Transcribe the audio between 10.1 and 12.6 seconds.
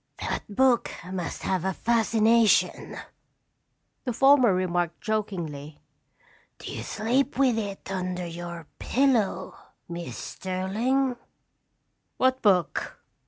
Sterling?" "What